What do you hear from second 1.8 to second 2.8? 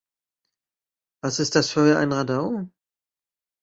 ein Radau.